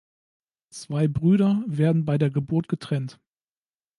Zwei 0.71 1.07
Brüder 1.07 1.63
werden 1.67 2.05
bei 2.05 2.17
der 2.17 2.31
Geburt 2.31 2.67
getrennt. 2.67 3.19